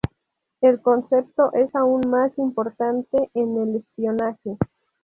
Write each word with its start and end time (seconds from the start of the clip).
El 0.61 0.81
concepto 0.81 1.53
es 1.53 1.75
aún 1.75 2.01
más 2.09 2.35
importante 2.39 3.29
en 3.35 3.55
el 3.61 3.75
espionaje. 3.75 4.57